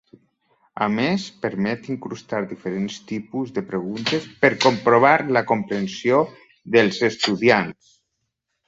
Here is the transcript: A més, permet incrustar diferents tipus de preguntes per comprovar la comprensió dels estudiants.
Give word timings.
A 0.85 0.85
més, 0.93 1.25
permet 1.43 1.89
incrustar 1.95 2.39
diferents 2.55 2.97
tipus 3.13 3.53
de 3.59 3.65
preguntes 3.69 4.27
per 4.47 4.53
comprovar 4.67 5.15
la 5.39 5.45
comprensió 5.55 6.27
dels 6.79 7.03
estudiants. 7.13 7.97